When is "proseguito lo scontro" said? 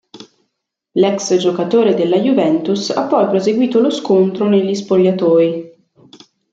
3.27-4.47